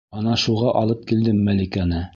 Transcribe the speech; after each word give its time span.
Ана 0.19 0.37
шуға 0.43 0.71
алып 0.81 1.05
килдем 1.13 1.47
Мәликәне! 1.51 2.07